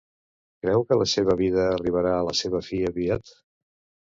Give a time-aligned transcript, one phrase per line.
[0.65, 3.37] Creu que la seva vida arribarà a la seva fi aviat?